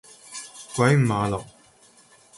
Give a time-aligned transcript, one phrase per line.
[0.73, 1.45] 鬼五馬六